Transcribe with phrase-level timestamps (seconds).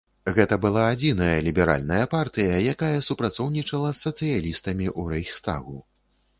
[0.35, 5.77] Гэта была адзіная ліберальная партыя, якая супрацоўнічала з сацыялістамі ў рэйхстагу.